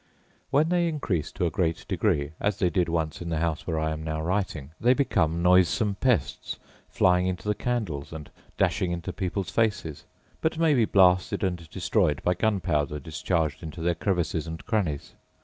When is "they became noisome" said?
4.81-5.93